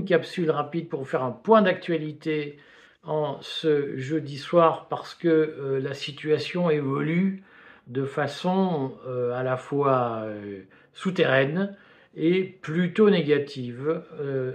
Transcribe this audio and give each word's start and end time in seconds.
une 0.00 0.06
capsule 0.06 0.50
rapide 0.50 0.88
pour 0.88 1.06
faire 1.06 1.22
un 1.22 1.30
point 1.30 1.60
d'actualité 1.60 2.58
en 3.04 3.36
ce 3.42 3.98
jeudi 3.98 4.38
soir 4.38 4.86
parce 4.88 5.14
que 5.14 5.28
euh, 5.28 5.80
la 5.80 5.92
situation 5.92 6.70
évolue 6.70 7.42
de 7.86 8.04
façon 8.04 8.94
euh, 9.06 9.34
à 9.34 9.42
la 9.42 9.58
fois 9.58 10.22
euh, 10.22 10.62
souterraine 10.94 11.76
et 12.16 12.42
plutôt 12.42 13.08
négative, 13.08 14.02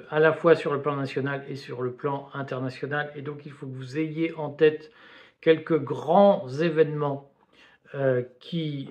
à 0.09 0.19
la 0.19 0.33
fois 0.33 0.55
sur 0.55 0.73
le 0.73 0.81
plan 0.81 0.97
national 0.97 1.41
et 1.47 1.55
sur 1.55 1.83
le 1.83 1.93
plan 1.93 2.27
international. 2.33 3.09
Et 3.15 3.21
donc 3.21 3.45
il 3.45 3.53
faut 3.53 3.65
que 3.65 3.73
vous 3.73 3.97
ayez 3.97 4.33
en 4.35 4.49
tête 4.49 4.91
quelques 5.39 5.79
grands 5.79 6.49
événements 6.49 7.31
qui 8.41 8.89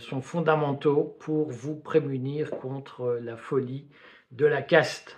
sont 0.00 0.20
fondamentaux 0.20 1.16
pour 1.20 1.48
vous 1.48 1.76
prémunir 1.76 2.50
contre 2.50 3.20
la 3.22 3.36
folie 3.36 3.86
de 4.32 4.46
la 4.46 4.62
caste 4.62 5.16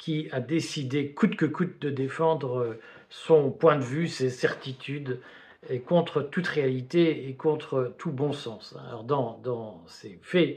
qui 0.00 0.28
a 0.32 0.40
décidé 0.40 1.12
coûte 1.12 1.36
que 1.36 1.44
coûte 1.44 1.78
de 1.82 1.90
défendre 1.90 2.78
son 3.10 3.50
point 3.50 3.76
de 3.76 3.84
vue, 3.84 4.08
ses 4.08 4.30
certitudes, 4.30 5.20
et 5.68 5.80
contre 5.80 6.22
toute 6.22 6.46
réalité 6.46 7.28
et 7.28 7.34
contre 7.34 7.94
tout 7.98 8.10
bon 8.10 8.32
sens. 8.32 8.74
Alors 8.88 9.04
dans, 9.04 9.84
ces 9.86 10.18
faits 10.22 10.56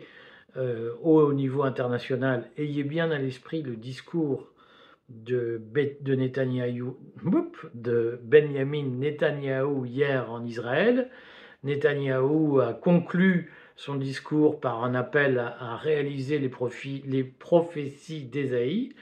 euh, 0.56 0.94
au 1.02 1.34
niveau 1.34 1.64
international, 1.64 2.50
ayez 2.58 2.86
bien 2.86 3.12
à 3.12 3.18
l'esprit 3.18 3.64
le 3.64 3.76
discours 3.76 4.48
de, 5.10 5.62
de, 6.00 6.16
de 7.74 8.20
Benjamin 8.24 8.84
Netanyahou 8.84 9.86
hier 9.86 10.32
en 10.32 10.46
Israël. 10.46 11.10
Netanyahou 11.66 12.62
a 12.62 12.74
conclu 12.74 13.52
son 13.76 13.96
discours 13.96 14.62
par 14.62 14.86
un 14.86 14.96
appel 14.96 15.38
à, 15.38 15.76
réaliser 15.76 16.40
les, 16.40 16.52
les 17.06 17.24
prophéties 17.26 18.24
d'Ésaïe. 18.24 18.94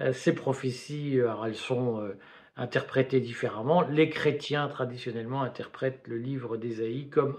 Euh, 0.00 0.12
ces 0.12 0.34
prophéties, 0.34 1.18
alors 1.20 1.46
elles 1.46 1.54
sont 1.54 2.00
euh, 2.00 2.16
interprétés 2.56 3.20
différemment. 3.20 3.82
Les 3.82 4.10
chrétiens 4.10 4.68
traditionnellement 4.68 5.42
interprètent 5.42 6.06
le 6.06 6.18
livre 6.18 6.56
d'Ésaïe 6.56 7.08
comme 7.08 7.36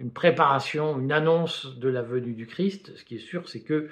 une 0.00 0.10
préparation, 0.10 0.98
une 0.98 1.12
annonce 1.12 1.78
de 1.78 1.88
la 1.88 2.02
venue 2.02 2.32
du 2.32 2.46
Christ. 2.46 2.92
Ce 2.96 3.04
qui 3.04 3.16
est 3.16 3.26
sûr, 3.26 3.48
c'est 3.48 3.60
que 3.60 3.88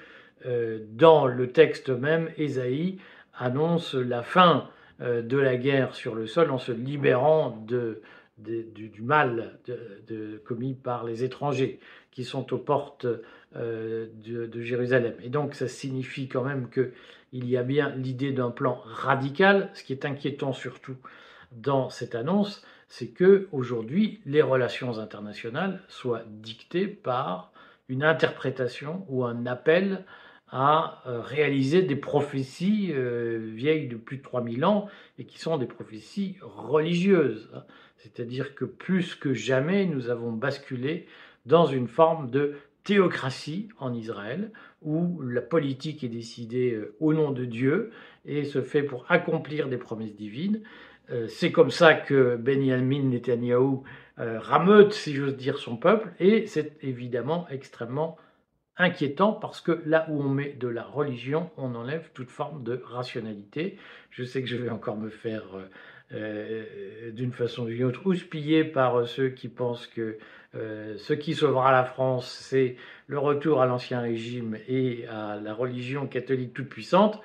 euh, 0.47 0.81
dans 0.91 1.27
le 1.27 1.53
texte 1.53 1.91
même, 1.91 2.31
Ésaïe 2.37 2.99
annonce 3.39 3.95
la 3.95 4.23
fin 4.23 4.69
euh, 5.01 5.23
de 5.23 5.39
la 5.39 5.57
guerre 5.57 5.95
sur 5.95 6.15
le 6.15 6.27
sol 6.27 6.51
en 6.51 6.59
se 6.59 6.73
libérant 6.73 7.65
du, 7.67 9.03
mal 9.03 9.59
commis 10.45 10.75
par 10.75 11.05
les 11.05 11.23
étrangers 11.25 11.79
qui 12.11 12.25
sont 12.25 12.53
aux 12.53 12.59
portes 12.59 13.07
euh, 13.57 14.07
de, 14.25 14.61
Jérusalem. 14.61 15.15
Et 15.23 15.29
donc 15.29 15.55
ça 15.55 15.69
signifie 15.69 16.29
quand 16.29 16.43
même 16.43 16.69
qu'il 17.33 17.49
y 17.49 17.57
a 17.57 17.63
bien 17.63 17.95
l'idée 17.97 18.31
d'un 18.31 18.51
plan 18.51 18.83
radical. 18.85 19.71
Ce 19.73 19.83
qui 19.83 19.95
est 19.95 20.05
inquiétant 20.05 20.53
surtout 20.53 20.97
dans 21.51 21.89
cette 21.89 22.15
annonce, 22.15 22.63
c'est 22.89 23.09
que 23.09 23.49
aujourd'hui 23.53 24.21
les 24.27 24.43
relations 24.43 24.99
internationales 24.99 25.81
soient 25.89 26.25
dictées 26.29 26.87
par 26.87 27.53
une 27.89 28.05
interprétation 28.05 29.07
ou 29.09 29.25
un 29.25 29.47
appel 29.47 30.05
à 30.51 31.03
euh, 31.07 31.21
réaliser 31.23 31.81
des 31.81 31.97
prophéties 31.97 32.91
euh, 32.93 33.51
vieilles 33.55 33.89
de 33.89 33.97
plus 33.97 34.19
de 34.19 34.23
3000 34.23 34.67
ans 34.67 34.89
et 35.19 35.25
qui 35.25 35.39
sont 35.39 35.57
des 35.57 35.67
prophéties 35.67 36.37
religieuses. 36.43 37.51
C'est-à-dire 37.97 38.55
que 38.55 38.67
plus 38.67 39.15
que 39.15 39.33
jamais, 39.33 39.87
nous 39.87 40.11
avons 40.11 40.33
basculé 40.33 41.07
dans 41.47 41.65
une 41.65 41.89
forme 41.89 42.31
de 42.31 42.57
théocratie 42.85 43.69
en 43.79 43.95
Israël, 43.95 44.51
où 44.83 45.21
la 45.23 45.41
politique 45.41 46.03
est 46.05 46.09
décidée 46.09 46.73
euh, 46.73 46.95
au 47.01 47.13
nom 47.13 47.31
de 47.31 47.45
Dieu 47.45 47.91
et 48.25 48.45
se 48.45 48.63
fait 48.63 48.83
pour 48.83 49.05
accomplir 49.09 49.69
des 49.69 49.77
promesses 49.77 50.15
divines. 50.17 50.63
Euh, 51.11 51.27
c'est 51.29 51.53
comme 51.53 51.71
ça 51.71 51.95
que 51.95 52.37
Benjamin 52.37 53.03
Netanyahou 53.05 53.85
euh, 54.19 54.39
rameute, 54.41 54.93
si 54.93 55.15
j'ose 55.15 55.37
dire, 55.37 55.59
son 55.59 55.77
peuple, 55.77 56.11
et 56.21 56.47
c'est 56.47 56.83
évidemment 56.83 57.47
extrêmement 57.51 58.17
inquiétant 58.77 59.33
parce 59.33 59.61
que 59.61 59.83
là 59.85 60.07
où 60.09 60.21
on 60.23 60.29
met 60.29 60.53
de 60.53 60.69
la 60.69 60.83
religion, 60.83 61.51
on 61.57 61.75
enlève 61.75 62.11
toute 62.15 62.31
forme 62.31 62.65
de 62.65 62.83
rationalité. 62.85 63.79
Je 64.11 64.25
sais 64.25 64.43
que 64.43 64.49
je 64.49 64.57
vais 64.57 64.71
encore 64.71 64.97
me 64.97 65.11
faire 65.11 65.45
d'une 66.13 67.33
façon 67.33 67.63
ou 67.63 67.67
d'une 67.67 67.85
autre, 67.85 68.07
houspillé 68.07 68.65
par 68.65 69.07
ceux 69.07 69.31
qui 69.31 69.49
pensent 69.49 69.87
que 69.87 70.19
euh, 70.55 70.97
ce 70.99 71.15
qui 71.15 71.35
sauvera 71.35 71.73
la 71.73 71.85
France, 71.85 72.31
c'est 72.31 72.77
le 73.07 73.19
retour 73.19 73.63
à 73.63 73.67
l'ancien 73.67 74.01
régime 74.01 74.59
et 74.69 75.07
à 75.09 75.41
la 75.43 75.55
religion 75.55 76.07
catholique 76.07 76.53
toute 76.53 76.69
puissante, 76.69 77.21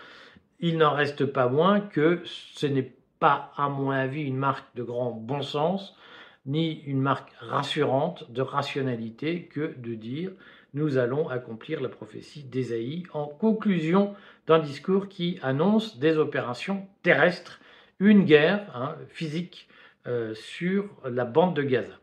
il 0.59 0.77
n'en 0.77 0.93
reste 0.93 1.25
pas 1.25 1.49
moins 1.49 1.81
que 1.81 2.21
ce 2.23 2.65
n'est 2.67 2.93
pas, 3.19 3.51
à 3.57 3.67
mon 3.67 3.91
avis, 3.91 4.23
une 4.23 4.37
marque 4.37 4.73
de 4.75 4.83
grand 4.83 5.11
bon 5.11 5.41
sens, 5.41 5.97
ni 6.45 6.81
une 6.83 7.01
marque 7.01 7.31
rassurante 7.41 8.31
de 8.31 8.41
rationalité 8.41 9.43
que 9.43 9.73
de 9.77 9.95
dire 9.95 10.31
nous 10.73 10.97
allons 10.97 11.27
accomplir 11.27 11.81
la 11.81 11.89
prophétie 11.89 12.43
d'Ésaïe. 12.43 13.03
En 13.13 13.25
conclusion 13.25 14.13
d'un 14.45 14.59
discours 14.59 15.09
qui 15.09 15.39
annonce 15.41 15.97
des 15.97 16.17
opérations 16.17 16.87
terrestres 17.03 17.59
une 17.99 18.25
guerre 18.25 18.69
hein, 18.75 18.95
physique 19.09 19.67
euh, 20.07 20.33
sur 20.33 20.89
la 21.05 21.25
bande 21.25 21.55
de 21.55 21.63
Gaza. 21.63 21.93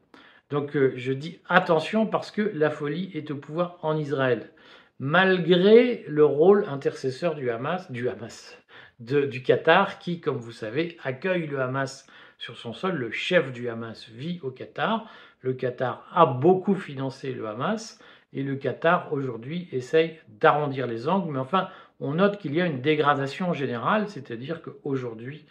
Donc 0.50 0.76
euh, 0.76 0.92
je 0.96 1.12
dis 1.12 1.40
attention 1.48 2.06
parce 2.06 2.30
que 2.30 2.42
la 2.54 2.70
folie 2.70 3.10
est 3.14 3.30
au 3.30 3.36
pouvoir 3.36 3.78
en 3.82 3.96
Israël, 3.96 4.50
malgré 4.98 6.04
le 6.06 6.24
rôle 6.24 6.64
intercesseur 6.68 7.34
du 7.34 7.50
Hamas, 7.50 7.90
du 7.90 8.08
Hamas, 8.08 8.58
du 9.00 9.42
Qatar, 9.42 9.98
qui, 9.98 10.20
comme 10.20 10.36
vous 10.36 10.52
savez, 10.52 10.98
accueille 11.02 11.46
le 11.46 11.60
Hamas 11.60 12.06
sur 12.38 12.56
son 12.56 12.72
sol. 12.72 12.94
Le 12.94 13.10
chef 13.10 13.52
du 13.52 13.68
Hamas 13.68 14.08
vit 14.10 14.40
au 14.42 14.50
Qatar. 14.50 15.08
Le 15.40 15.52
Qatar 15.52 16.06
a 16.12 16.26
beaucoup 16.26 16.74
financé 16.74 17.32
le 17.32 17.48
Hamas 17.48 17.98
et 18.32 18.42
le 18.42 18.56
Qatar 18.56 19.12
aujourd'hui 19.12 19.68
essaye 19.72 20.18
d'arrondir 20.28 20.86
les 20.86 21.08
angles. 21.08 21.32
Mais 21.32 21.38
enfin, 21.38 21.68
on 22.00 22.14
note 22.14 22.38
qu'il 22.38 22.54
y 22.54 22.60
a 22.60 22.66
une 22.66 22.80
dégradation 22.80 23.52
générale, 23.52 24.08
c'est-à-dire 24.08 24.62
qu'aujourd'hui, 24.62 25.46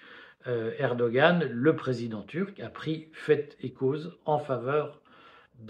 Erdogan, 0.78 1.48
le 1.50 1.76
président 1.76 2.22
turc, 2.22 2.60
a 2.60 2.70
pris 2.70 3.08
fait 3.14 3.56
et 3.62 3.72
cause 3.72 4.18
en 4.26 4.40
faveur 4.40 5.02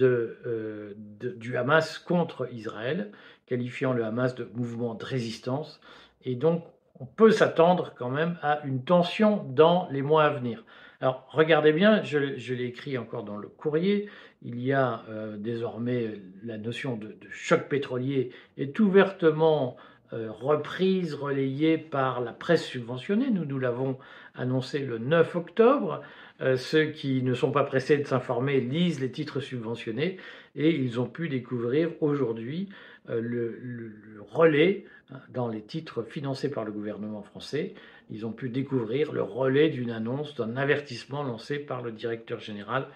euh, 0.02 0.94
du 0.98 1.56
Hamas 1.56 2.00
contre 2.00 2.52
Israël, 2.52 3.12
qualifiant 3.46 3.94
le 3.94 4.04
Hamas 4.04 4.34
de 4.34 4.50
mouvement 4.56 4.96
de 4.96 5.06
résistance. 5.06 5.80
Et 6.24 6.36
donc, 6.36 6.64
on 7.00 7.06
peut 7.06 7.32
s'attendre 7.32 7.94
quand 7.96 8.10
même 8.10 8.38
à 8.42 8.62
une 8.66 8.84
tension 8.84 9.46
dans 9.50 9.88
les 9.92 10.02
mois 10.02 10.24
à 10.24 10.30
venir. 10.30 10.64
Alors, 11.00 11.28
regardez 11.30 11.74
bien, 11.74 12.02
je, 12.02 12.18
l'ai 12.18 12.66
écrit 12.66 12.98
encore 12.98 13.24
dans 13.24 13.38
le 13.38 13.48
courrier, 13.48 14.10
il 14.42 14.60
y 14.60 14.74
a 14.74 15.04
euh, 15.10 15.38
désormais 15.38 16.22
la 16.44 16.58
notion 16.58 16.96
de, 16.96 17.08
de, 17.08 17.30
choc 17.30 17.68
pétrolier 17.70 18.32
est 18.58 18.80
ouvertement 18.80 19.76
euh, 19.78 19.93
reprise, 20.30 21.14
relayée 21.14 21.78
par 21.78 22.22
la 22.22 22.32
presse 22.32 22.66
subventionnée. 22.66 23.30
Nous, 23.30 23.46
nous 23.46 23.60
l'avons 23.60 23.98
annoncé 24.36 24.80
le 24.80 24.98
9 24.98 25.36
octobre. 25.36 26.02
Euh, 26.42 26.58
ceux 26.58 26.86
qui 26.86 27.22
ne 27.22 27.34
sont 27.34 27.52
pas 27.52 27.64
pressés 27.64 27.98
de 27.98 28.06
s'informer 28.06 28.60
lisent 28.60 29.00
les 29.00 29.12
titres 29.12 29.40
subventionnés 29.40 30.18
et 30.56 30.72
ils 30.72 31.00
ont 31.00 31.06
pu 31.06 31.30
découvrir 31.30 31.92
aujourd'hui 32.02 32.70
euh, 33.10 33.22
le, 33.22 33.94
relais 34.32 34.86
hein, 35.12 35.20
dans 35.30 35.48
les 35.48 35.62
titres 35.62 36.04
financés 36.04 36.50
par 36.50 36.66
le 36.66 36.72
gouvernement 36.72 37.22
français. 37.22 37.76
Ils 38.10 38.26
ont 38.26 38.32
pu 38.32 38.50
découvrir 38.50 39.14
le 39.14 39.22
relais 39.22 39.70
d'une 39.70 39.92
annonce, 39.92 40.36
d'un 40.36 40.58
avertissement 40.58 41.24
lancé 41.24 41.60
par 41.60 41.82
le 41.82 41.92
directeur 41.92 42.40
général 42.40 42.88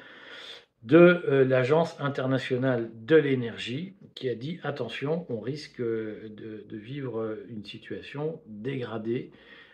de 0.88 1.22
euh, 1.28 1.44
l'Agence 1.44 1.98
internationale 2.00 2.89
de 3.06 3.18
l'énergie 3.18 3.94
qui 4.16 4.30
a 4.30 4.36
dit 4.36 4.60
attention, 4.63 5.25
on 5.30 5.42
risque 5.42 5.81
euh, 5.81 6.30
de, 6.30 6.78
vivre 6.78 7.38
une 7.50 7.66
situation 7.66 8.39
dégradée 8.48 9.31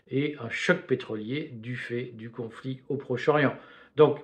et 0.10 0.36
un 0.44 0.50
choc 0.50 0.88
pétrolier 0.88 1.52
du 1.54 1.76
fait 1.76 2.12
du 2.16 2.32
conflit 2.32 2.82
au 2.90 2.96
Proche-Orient. 2.96 3.54
Donc, 3.96 4.18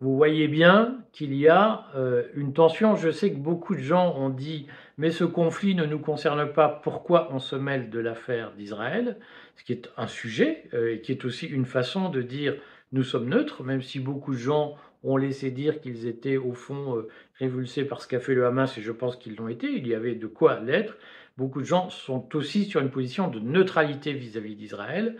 vous 0.00 0.14
voyez 0.14 0.46
bien 0.46 0.98
qu'il 1.12 1.34
y 1.34 1.48
a 1.48 1.86
euh, 1.96 2.24
une 2.34 2.52
tension. 2.52 2.96
Je 2.96 3.10
sais 3.10 3.30
que 3.30 3.38
beaucoup 3.38 3.74
de 3.74 3.80
gens 3.80 4.14
ont 4.14 4.28
dit 4.28 4.66
mais 4.98 5.10
ce 5.10 5.24
conflit 5.24 5.74
ne 5.74 5.86
nous 5.86 5.98
concerne 5.98 6.52
pas, 6.52 6.68
pourquoi 6.68 7.28
on 7.32 7.38
se 7.38 7.56
mêle 7.56 7.88
de 7.88 7.98
l'affaire 7.98 8.52
d'Israël? 8.52 9.16
Ce 9.56 9.64
qui 9.64 9.72
est 9.72 9.88
un 9.96 10.06
sujet 10.06 10.64
et 10.74 11.00
qui 11.00 11.12
est 11.12 11.24
aussi 11.24 11.46
une 11.46 11.64
façon 11.64 12.10
de 12.10 12.20
dire 12.20 12.56
nous 12.92 13.02
sommes 13.02 13.28
neutres, 13.28 13.62
même 13.62 13.82
si 13.82 14.00
beaucoup 14.00 14.32
de 14.32 14.38
gens 14.38 14.76
ont 15.06 15.16
laissé 15.16 15.50
dire 15.50 15.80
qu'ils 15.80 16.06
étaient 16.06 16.36
au 16.36 16.52
fond 16.52 16.96
euh, 16.96 17.08
révulsés 17.38 17.84
par 17.84 18.02
ce 18.02 18.08
qu'a 18.08 18.20
fait 18.20 18.34
le 18.34 18.46
Hamas, 18.46 18.76
et 18.76 18.82
je 18.82 18.92
pense 18.92 19.16
qu'ils 19.16 19.36
l'ont 19.36 19.48
été, 19.48 19.70
il 19.70 19.86
y 19.86 19.94
avait 19.94 20.14
de 20.14 20.26
quoi 20.26 20.60
l'être. 20.60 20.96
Beaucoup 21.36 21.60
de 21.60 21.66
gens 21.66 21.90
sont 21.90 22.34
aussi 22.34 22.64
sur 22.64 22.80
une 22.80 22.90
position 22.90 23.28
de 23.28 23.38
neutralité 23.38 24.12
vis-à-vis 24.12 24.56
d'Israël, 24.56 25.16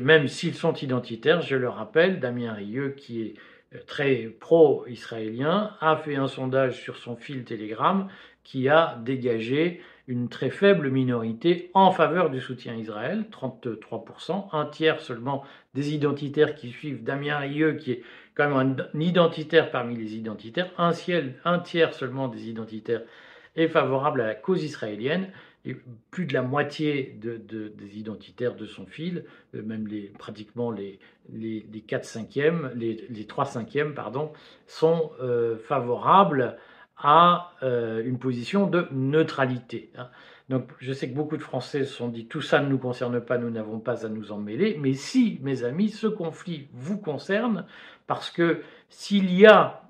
même 0.00 0.28
s'ils 0.28 0.54
sont 0.54 0.74
identitaires. 0.74 1.40
Je 1.40 1.56
le 1.56 1.68
rappelle, 1.68 2.20
Damien 2.20 2.52
Rieu, 2.52 2.90
qui 2.90 3.22
est 3.22 3.34
euh, 3.74 3.78
très 3.86 4.34
pro-israélien, 4.40 5.72
a 5.80 5.96
fait 5.96 6.16
un 6.16 6.28
sondage 6.28 6.80
sur 6.82 6.96
son 6.96 7.16
fil 7.16 7.44
Telegram 7.44 8.08
qui 8.42 8.68
a 8.68 9.00
dégagé 9.04 9.80
une 10.08 10.28
très 10.28 10.50
faible 10.50 10.90
minorité 10.90 11.70
en 11.74 11.90
faveur 11.90 12.30
du 12.30 12.40
soutien 12.40 12.74
à 12.74 12.76
Israël, 12.76 13.24
33%, 13.32 14.48
un 14.52 14.66
tiers 14.66 15.00
seulement 15.00 15.42
des 15.74 15.94
identitaires 15.94 16.54
qui 16.54 16.70
suivent 16.70 17.02
Damien 17.02 17.38
Rieu, 17.38 17.74
qui 17.74 17.92
est 17.92 18.02
quand 18.36 18.48
même 18.48 18.76
un 18.94 19.00
identitaire 19.00 19.70
parmi 19.70 19.96
les 19.96 20.14
identitaires, 20.14 20.70
un, 20.78 20.92
tiers 20.92 21.94
seulement 21.94 22.28
des 22.28 22.48
identitaires 22.48 23.02
est 23.56 23.68
favorable 23.68 24.20
à 24.20 24.26
la 24.26 24.34
cause 24.34 24.62
israélienne, 24.62 25.30
et 25.64 25.76
plus 26.12 26.26
de 26.26 26.34
la 26.34 26.42
moitié 26.42 27.18
des 27.20 27.98
identitaires 27.98 28.54
de 28.54 28.66
son 28.66 28.86
fil, 28.86 29.24
euh, 29.54 29.62
même 29.62 29.88
les, 29.88 30.12
pratiquement 30.18 30.70
les, 30.70 31.00
les, 31.32 31.64
4 31.84 32.04
cinquièmes, 32.04 32.70
les, 32.76 33.04
les 33.10 33.26
3 33.26 33.46
cinquièmes, 33.46 33.94
pardon, 33.94 34.32
sont 34.68 35.10
euh, 35.20 35.56
favorables 35.58 36.56
à 36.98 37.52
euh, 37.62 38.04
une 38.04 38.18
position 38.18 38.68
de 38.68 38.86
neutralité. 38.92 39.90
Hein. 39.98 40.08
Donc 40.48 40.70
je 40.78 40.92
sais 40.92 41.08
que 41.08 41.14
beaucoup 41.14 41.36
de 41.36 41.42
Français 41.42 41.84
se 41.84 41.92
sont 41.92 42.08
dit 42.08 42.26
tout 42.26 42.40
ça 42.40 42.60
ne 42.60 42.68
nous 42.68 42.78
concerne 42.78 43.20
pas, 43.20 43.38
nous 43.38 43.50
n'avons 43.50 43.80
pas 43.80 44.06
à 44.06 44.08
nous 44.08 44.30
en 44.30 44.38
mêler, 44.38 44.76
mais 44.80 44.94
si, 44.94 45.38
mes 45.42 45.64
amis, 45.64 45.90
ce 45.90 46.06
conflit 46.06 46.68
vous 46.72 46.98
concerne, 46.98 47.66
parce 48.06 48.30
que 48.30 48.62
s'il 48.88 49.32
y 49.32 49.46
a 49.46 49.82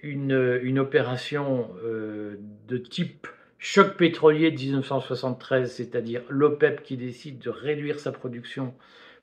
une, 0.00 0.60
une, 0.62 0.78
opération 0.78 1.68
de 1.82 2.78
type 2.78 3.26
choc 3.58 3.96
pétrolier 3.96 4.50
de 4.52 4.56
1973, 4.56 5.70
c'est-à-dire 5.70 6.22
l'OPEP 6.28 6.82
qui 6.82 6.96
décide 6.96 7.38
de 7.40 7.50
réduire 7.50 8.00
sa 8.00 8.10
production 8.10 8.74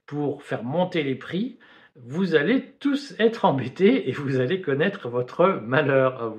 pour 0.05 0.43
faire 0.43 0.63
monter 0.63 1.03
les 1.03 1.15
prix, 1.15 1.57
vous 1.95 2.35
allez 2.35 2.73
tous 2.79 3.13
être 3.19 3.45
embêtés 3.45 4.09
et 4.09 4.11
vous 4.11 4.39
allez 4.39 4.61
connaître 4.61 5.09
votre 5.09 5.61
malheur. 5.63 6.17
Ah, 6.21 6.33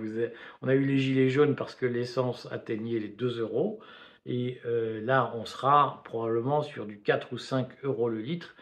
on 0.63 0.69
a 0.69 0.75
eu 0.75 0.85
les 0.85 0.99
gilets 0.99 1.29
jaunes 1.29 1.55
parce 1.55 1.75
que 1.75 1.87
l'essence 1.87 2.49
atteignait 2.51 2.99
les 2.99 3.09
2 3.09 3.41
euros. 3.41 3.81
Et 4.27 4.61
euh, 4.67 5.01
là, 5.05 5.33
on 5.35 5.45
sera 5.45 6.03
probablement 6.05 6.63
sur 6.63 6.87
du 6.87 7.01
4 7.01 7.33
ou 7.33 7.39
5 7.39 7.69
euros 7.83 8.09
le 8.09 8.21
litre. 8.21 8.55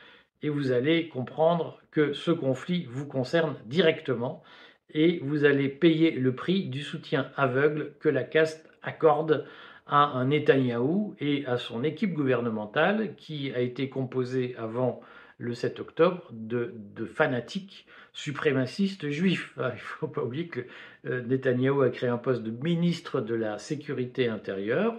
Et 0.43 0.49
vous 0.49 0.73
allez 0.73 1.09
comprendre 1.09 1.81
que 1.91 2.13
ce 2.13 2.31
conflit 2.31 2.87
vous 2.91 3.07
concerne 3.07 3.57
directement. 3.67 4.43
Et 4.91 5.19
vous 5.23 5.45
allez 5.45 5.69
payer 5.69 6.13
le 6.13 6.35
prix 6.35 6.65
du 6.65 6.83
soutien 6.83 7.31
aveugle 7.37 7.93
que 8.01 8.09
la 8.09 8.25
caste 8.25 8.69
accorde 8.83 9.47
à 9.87 10.05
un 10.05 10.27
Netanyahou 10.27 11.17
et 11.19 11.47
à 11.47 11.57
son 11.57 11.83
équipe 11.85 12.13
gouvernementale 12.13 13.15
qui 13.17 13.53
a 13.53 13.61
été 13.61 13.89
composée 13.89 14.55
avant 14.59 15.01
le 15.39 15.55
7 15.55 15.81
octobre 15.81 16.29
de, 16.33 16.75
fanatiques 17.07 17.87
suprémacistes 18.13 19.09
juifs. 19.11 19.53
Ah, 19.57 19.71
il 19.71 19.77
ne 19.77 19.81
faut 19.81 20.09
pas 20.09 20.23
oublier 20.23 20.49
que 20.49 20.67
euh, 21.07 21.23
Netanyahou 21.23 21.83
a 21.83 21.91
créé 21.91 22.09
un 22.09 22.19
poste 22.19 22.43
de 22.43 22.51
ministre 22.51 23.21
de 23.21 23.35
la 23.35 23.59
Sécurité 23.59 24.29
intérieure 24.29 24.95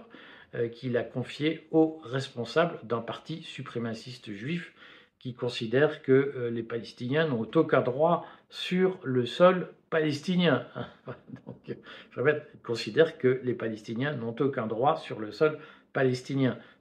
euh, 0.54 0.68
qu'il 0.68 0.96
a 0.96 1.02
confié 1.02 1.68
au 1.70 2.00
responsable 2.04 2.78
d'un 2.82 3.00
parti 3.00 3.42
suprémaciste 3.42 4.32
juif 4.32 4.72
qui 5.18 5.34
considère 5.34 6.02
que 6.02 6.12
euh, 6.12 6.50
les 6.50 6.62
Palestiniens 6.62 7.28
n'ont 7.28 7.48
aucun 7.54 7.82
droit 7.82 8.26
sur 8.48 8.98
le 9.04 9.26
sol 9.26 9.68
palestinien. 9.90 10.66
Donc, 11.46 11.76
je 12.10 12.20
répète, 12.20 12.50
considère 12.64 13.18
que 13.18 13.40
les 13.44 13.54
Palestiniens 13.54 14.14
n'ont 14.14 14.34
aucun 14.40 14.66
droit 14.66 14.96
sur 14.96 15.20
le 15.20 15.30
sol 15.30 15.52
palestinien. 15.52 15.79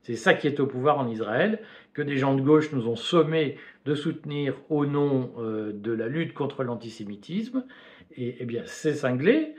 C'est 0.03 0.15
ça 0.15 0.33
qui 0.33 0.47
est 0.47 0.59
au 0.59 0.67
pouvoir 0.67 1.00
en 1.00 1.07
Israël, 1.07 1.59
que 1.94 2.01
des 2.01 2.17
gens 2.17 2.35
de 2.35 2.41
gauche 2.41 2.71
nous 2.71 2.88
ont 2.88 2.95
sommé 2.95 3.57
de 3.85 3.95
soutenir 3.95 4.56
au 4.69 4.85
nom 4.85 5.31
euh, 5.39 5.71
de 5.73 5.91
la 5.91 6.07
lutte 6.07 6.33
contre 6.33 6.63
l'antisémitisme. 6.63 7.65
Et 8.15 8.38
eh 8.39 8.45
bien, 8.45 8.63
ces 8.65 8.94
cinglés, 8.94 9.56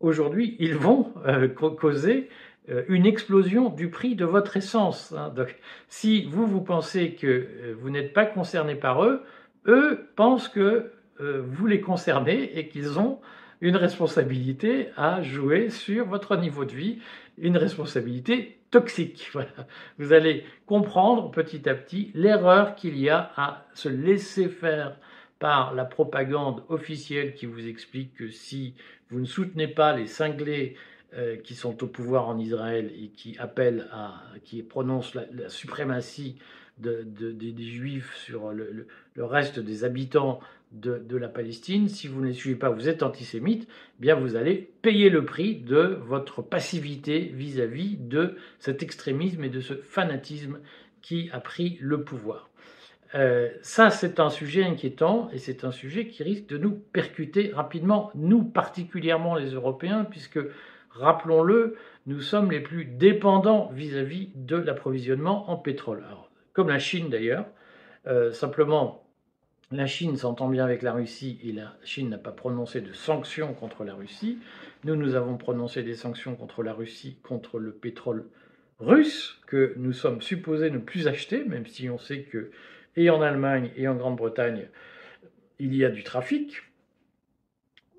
aujourd'hui, 0.00 0.56
ils 0.58 0.74
vont 0.74 1.12
euh, 1.26 1.48
causer 1.48 2.28
euh, 2.70 2.84
une 2.88 3.06
explosion 3.06 3.68
du 3.68 3.90
prix 3.90 4.14
de 4.14 4.24
votre 4.24 4.56
essence. 4.56 5.12
Hein. 5.12 5.32
Donc, 5.34 5.56
si 5.88 6.24
vous, 6.24 6.46
vous 6.46 6.60
pensez 6.60 7.14
que 7.14 7.74
vous 7.80 7.90
n'êtes 7.90 8.12
pas 8.12 8.26
concerné 8.26 8.74
par 8.74 9.04
eux, 9.04 9.22
eux 9.66 10.08
pensent 10.16 10.48
que 10.48 10.92
vous 11.20 11.66
les 11.66 11.80
concernez 11.80 12.56
et 12.56 12.68
qu'ils 12.68 13.00
ont 13.00 13.18
une 13.60 13.76
responsabilité 13.76 14.88
à 14.96 15.22
jouer 15.22 15.70
sur 15.70 16.06
votre 16.06 16.36
niveau 16.36 16.64
de 16.64 16.72
vie, 16.72 16.98
une 17.38 17.56
responsabilité 17.56 18.58
toxique. 18.70 19.32
Vous 19.98 20.12
allez 20.12 20.44
comprendre 20.66 21.30
petit 21.30 21.68
à 21.68 21.74
petit 21.74 22.10
l'erreur 22.14 22.74
qu'il 22.74 22.98
y 22.98 23.08
a 23.08 23.32
à 23.36 23.66
se 23.74 23.88
laisser 23.88 24.48
faire 24.48 24.96
par 25.38 25.74
la 25.74 25.84
propagande 25.84 26.62
officielle 26.68 27.34
qui 27.34 27.46
vous 27.46 27.68
explique 27.68 28.14
que 28.14 28.28
si 28.28 28.74
vous 29.10 29.20
ne 29.20 29.26
soutenez 29.26 29.68
pas 29.68 29.96
les 29.96 30.06
cinglés 30.06 30.76
euh, 31.14 31.36
qui 31.36 31.54
sont 31.54 31.82
au 31.82 31.86
pouvoir 31.86 32.28
en 32.28 32.38
Israël 32.38 32.92
et 33.00 33.08
qui 33.08 33.38
appellent 33.38 33.88
à, 33.92 34.20
qui 34.44 34.62
prononcent 34.62 35.14
la, 35.14 35.48
suprématie 35.48 36.38
de, 36.78 37.02
des 37.02 37.64
juifs 37.64 38.14
sur 38.16 38.52
le, 38.52 38.86
reste 39.16 39.58
des 39.58 39.84
habitants 39.84 40.40
de, 40.72 41.16
la 41.16 41.28
Palestine, 41.28 41.88
si 41.88 42.08
vous 42.08 42.20
ne 42.20 42.26
les 42.26 42.34
suivez 42.34 42.56
pas, 42.56 42.68
vous 42.68 42.88
êtes 42.88 43.02
antisémite, 43.02 43.66
eh 43.68 44.00
bien 44.00 44.14
vous 44.14 44.36
allez 44.36 44.70
payer 44.82 45.08
le 45.08 45.24
prix 45.24 45.56
de 45.56 45.98
votre 46.02 46.42
passivité 46.42 47.20
vis-à-vis 47.34 47.96
de 47.96 48.36
cet 48.58 48.82
extrémisme 48.82 49.44
et 49.44 49.48
de 49.48 49.60
ce 49.60 49.74
fanatisme 49.74 50.58
qui 51.00 51.30
a 51.32 51.40
pris 51.40 51.78
le 51.80 52.04
pouvoir. 52.04 52.50
Euh, 53.14 53.48
ça, 53.62 53.88
c'est 53.88 54.20
un 54.20 54.28
sujet 54.28 54.64
inquiétant 54.64 55.30
et 55.32 55.38
c'est 55.38 55.64
un 55.64 55.70
sujet 55.70 56.06
qui 56.08 56.22
risque 56.22 56.46
de 56.48 56.58
nous 56.58 56.72
percuter 56.72 57.50
rapidement, 57.54 58.10
nous 58.14 58.44
particulièrement 58.44 59.34
les 59.34 59.52
Européens, 59.54 60.04
puisque, 60.04 60.40
rappelons-le, 60.90 61.76
nous 62.06 62.20
sommes 62.20 62.50
les 62.50 62.60
plus 62.60 62.84
dépendants 62.84 63.70
vis-à-vis 63.72 64.30
de 64.34 64.56
l'approvisionnement 64.56 65.50
en 65.50 65.56
pétrole. 65.56 66.04
comme 66.52 66.68
la 66.68 66.78
Chine 66.78 67.08
d'ailleurs, 67.08 67.46
euh, 68.06 68.32
simplement 68.32 69.07
la 69.70 69.86
Chine 69.86 70.16
s'entend 70.16 70.48
bien 70.48 70.64
avec 70.64 70.82
la 70.82 70.92
Russie 70.92 71.38
et 71.44 71.52
la 71.52 71.76
Chine 71.84 72.08
n'a 72.08 72.18
pas 72.18 72.32
prononcé 72.32 72.80
de 72.80 72.92
sanctions 72.92 73.52
contre 73.52 73.84
la 73.84 73.94
Russie. 73.94 74.38
Nous, 74.84 74.96
nous 74.96 75.14
avons 75.14 75.36
prononcé 75.36 75.82
des 75.82 75.94
sanctions 75.94 76.36
contre 76.36 76.62
la 76.62 76.72
Russie, 76.72 77.18
contre 77.22 77.58
le 77.58 77.72
pétrole 77.72 78.26
russe, 78.80 79.38
que 79.46 79.74
nous 79.76 79.92
sommes 79.92 80.22
supposés 80.22 80.70
ne 80.70 80.78
plus 80.78 81.06
acheter, 81.06 81.44
même 81.44 81.66
si 81.66 81.90
on 81.90 81.98
sait 81.98 82.22
que, 82.22 82.50
et 82.96 83.10
en 83.10 83.20
Allemagne 83.20 83.70
et 83.76 83.88
en 83.88 83.94
Grande-Bretagne, 83.94 84.68
il 85.58 85.74
y 85.74 85.84
a 85.84 85.90
du 85.90 86.02
trafic, 86.02 86.62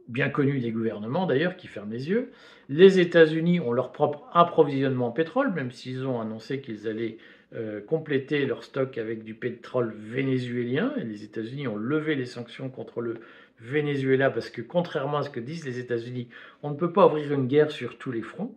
bien 0.08 0.30
connu 0.30 0.60
des 0.60 0.72
gouvernements 0.72 1.28
d'ailleurs, 1.28 1.56
qui 1.56 1.68
ferment 1.68 1.92
les 1.92 2.10
yeux. 2.10 2.32
Les 2.68 3.00
États-Unis 3.00 3.60
ont 3.60 3.74
leur 3.74 3.92
propre 3.92 4.28
approvisionnement 4.34 5.08
en 5.08 5.12
pétrole, 5.12 5.54
même 5.54 5.72
s'ils 5.72 6.08
ont 6.08 6.20
annoncé 6.20 6.62
qu'ils 6.62 6.88
allaient 6.88 7.18
euh, 7.56 7.82
compléter 7.82 8.46
leur 8.46 8.64
stock 8.64 8.98
avec 8.98 9.24
du 9.24 9.34
pétrole 9.34 9.94
vénézuélien. 9.98 10.94
Et 10.98 11.04
les 11.04 11.24
États-Unis 11.24 11.68
ont 11.68 11.78
levé 11.78 12.16
les 12.16 12.26
sanctions 12.26 12.70
contre 12.70 13.02
le 13.02 13.16
Venezuela 13.60 14.30
parce 14.30 14.50
que 14.50 14.62
contrairement 14.62 15.18
à 15.18 15.24
ce 15.24 15.30
que 15.30 15.40
disent 15.40 15.66
les 15.66 15.80
États-Unis, 15.80 16.30
on 16.64 16.70
ne 16.70 16.76
peut 16.76 16.94
pas 16.94 17.08
ouvrir 17.08 17.34
une 17.34 17.48
guerre 17.48 17.72
sur 17.72 17.98
tous 17.98 18.12
les 18.12 18.22
fronts. 18.22 18.56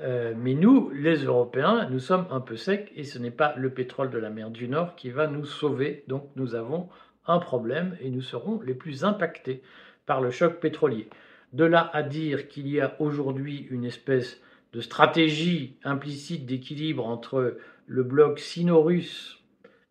Euh, 0.00 0.34
mais 0.36 0.54
nous, 0.54 0.90
les 0.90 1.24
Européens, 1.24 1.88
nous 1.90 2.00
sommes 2.00 2.26
un 2.30 2.40
peu 2.40 2.56
secs 2.56 2.90
et 2.96 3.04
ce 3.04 3.18
n'est 3.18 3.30
pas 3.30 3.54
le 3.56 3.70
pétrole 3.70 4.10
de 4.10 4.18
la 4.18 4.30
mer 4.30 4.50
du 4.50 4.68
Nord 4.68 4.96
qui 4.96 5.10
va 5.10 5.28
nous 5.28 5.44
sauver. 5.44 6.02
Donc 6.08 6.28
nous 6.34 6.56
avons 6.56 6.88
un 7.26 7.38
problème 7.38 7.96
et 8.00 8.10
nous 8.10 8.20
serons 8.20 8.60
les 8.62 8.74
plus 8.74 9.04
impactés 9.04 9.62
par 10.06 10.20
le 10.20 10.30
choc 10.30 10.60
pétrolier. 10.60 11.08
De 11.52 11.64
là 11.64 11.88
à 11.92 12.02
dire 12.02 12.48
qu'il 12.48 12.66
y 12.68 12.80
a 12.80 12.96
aujourd'hui 12.98 13.68
une 13.70 13.84
espèce 13.84 14.40
de 14.74 14.80
stratégie 14.80 15.76
implicite 15.84 16.46
d'équilibre 16.46 17.06
entre 17.06 17.56
le 17.86 18.02
bloc 18.02 18.40
sino-russe 18.40 19.40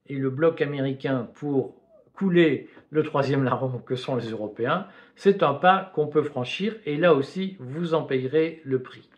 et 0.08 0.16
le 0.16 0.30
bloc 0.30 0.62
américain 0.62 1.30
pour 1.36 1.75
couler 2.13 2.70
le 2.92 3.02
troisième 3.02 3.44
larron 3.44 3.80
que 3.80 3.96
sont 3.96 4.16
les 4.16 4.30
Européens, 4.30 4.88
c'est 5.16 5.42
un 5.42 5.54
pas 5.54 5.92
qu'on 5.96 6.08
peut 6.08 6.22
franchir 6.22 6.75
et 6.86 6.98
là 6.98 7.13
aussi 7.13 7.56
vous 7.60 7.94
en 7.94 8.04
payerez 8.04 8.62
le 8.66 8.82
prix. 8.82 9.10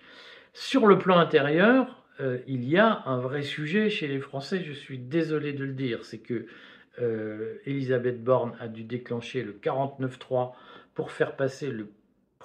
Sur 0.53 0.85
le 0.85 0.97
plan 0.97 1.17
intérieur, 1.17 2.03
euh, 2.21 2.37
il 2.47 2.63
y 2.63 2.77
a 2.77 3.01
un 3.05 3.17
vrai 3.17 3.41
sujet 3.41 3.89
chez 3.89 4.07
les 4.07 4.19
Français, 4.19 4.63
je 4.63 4.71
suis 4.71 4.99
désolé 4.99 5.51
de 5.51 5.65
le 5.65 5.73
dire, 5.73 6.05
c'est 6.05 6.19
que 6.19 6.45
euh, 7.01 7.55
Elisabeth 7.65 8.23
Borne 8.23 8.55
a 8.59 8.67
dû 8.67 8.83
déclencher 8.83 9.43
le 9.43 9.51
49.3 9.51 10.53
pour 10.93 11.11
faire 11.11 11.35
passer 11.35 11.69
le 11.71 11.89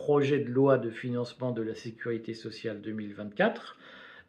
projet 0.00 0.38
de 0.38 0.48
loi 0.48 0.78
de 0.78 0.88
financement 0.88 1.50
de 1.50 1.60
la 1.60 1.74
sécurité 1.74 2.32
sociale 2.32 2.80
2024, 2.80 3.76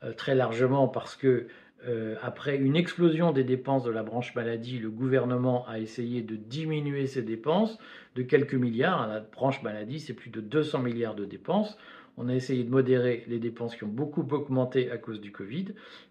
euh, 0.03 0.11
très 0.11 0.35
largement 0.35 0.89
parce 0.89 1.15
que 1.15 1.47
euh, 1.87 2.15
après 2.21 2.57
une 2.57 2.75
explosion 2.75 3.31
des 3.31 3.45
dépenses 3.45 3.85
de 3.85 3.89
la 3.89 4.03
branche 4.03 4.35
maladie, 4.35 4.79
le 4.79 4.89
gouvernement 4.89 5.65
a 5.69 5.79
essayé 5.79 6.23
de 6.23 6.35
diminuer 6.35 7.07
ses 7.07 7.21
dépenses 7.21 7.79
de 8.15 8.21
quelques 8.21 8.53
milliards. 8.53 9.07
La 9.07 9.21
branche 9.21 9.63
maladie, 9.63 10.01
c'est 10.01 10.13
plus 10.13 10.29
de 10.29 10.41
200 10.41 10.79
milliards 10.79 11.15
de 11.15 11.23
dépenses. 11.23 11.77
On 12.17 12.27
a 12.27 12.35
essayé 12.35 12.65
de 12.65 12.69
modérer 12.69 13.23
les 13.29 13.39
dépenses 13.39 13.77
qui 13.77 13.85
ont 13.85 13.95
beaucoup 14.01 14.27
augmenté 14.29 14.91
à 14.91 14.97
cause 14.97 15.21
du 15.21 15.31
Covid. 15.31 15.67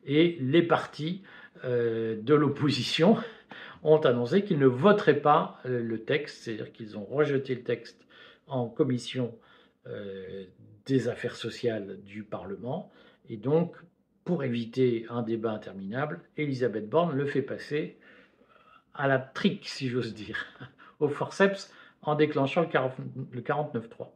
Et 0.06 0.38
les 0.40 0.62
partis 0.62 1.22
euh, 1.66 2.16
de 2.18 2.32
l'opposition 2.32 3.18
ont 3.82 3.98
annoncé 3.98 4.42
qu'ils 4.42 4.58
ne 4.58 4.66
voteraient 4.66 5.20
pas 5.20 5.60
le 5.66 5.98
texte, 5.98 6.44
c'est-à-dire 6.44 6.72
qu'ils 6.72 6.96
ont 6.96 7.04
rejeté 7.04 7.54
le 7.54 7.62
texte 7.62 8.06
en 8.46 8.66
commission 8.66 9.34
des 10.86 11.08
affaires 11.08 11.36
sociales 11.36 11.98
du 12.04 12.22
Parlement. 12.22 12.90
Et 13.28 13.36
donc, 13.36 13.76
pour 14.24 14.44
éviter 14.44 15.06
un 15.08 15.22
débat 15.22 15.52
interminable, 15.52 16.20
Elisabeth 16.36 16.88
Borne 16.88 17.16
le 17.16 17.26
fait 17.26 17.42
passer 17.42 17.98
à 18.94 19.08
la 19.08 19.18
trique, 19.18 19.68
si 19.68 19.88
j'ose 19.88 20.14
dire, 20.14 20.44
au 21.00 21.08
forceps 21.08 21.72
en 22.02 22.14
déclenchant 22.14 22.62
le 22.62 23.40
49.3. 23.40 24.08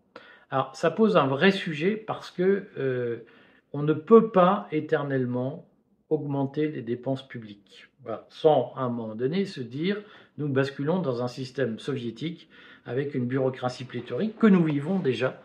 Alors, 0.51 0.75
ça 0.77 0.91
pose 0.91 1.17
un 1.17 1.27
vrai 1.27 1.51
sujet 1.51 1.97
parce 1.97 2.31
que 2.31 2.69
euh, 2.79 3.25
on 3.73 3.83
ne 3.83 3.93
peut 3.93 4.31
pas 4.31 4.69
éternellement 4.71 5.67
augmenter 6.11 6.69
les 6.69 6.83
dépenses 6.83 7.27
publiques, 7.27 7.89
sans 8.29 8.73
à 8.77 8.83
un 8.83 8.89
moment 8.89 9.15
donné 9.15 9.47
se 9.47 9.61
dire 9.61 10.01
nous 10.39 10.49
basculons 10.49 11.01
dans 11.01 11.23
un 11.23 11.29
système 11.29 11.79
soviétique 11.79 12.49
avec 12.87 13.15
une 13.15 13.27
bureaucratie 13.27 13.85
pléthorique 13.85 14.39
que 14.39 14.47
nous 14.47 14.65
vivons 14.65 14.99
déjà 14.99 15.41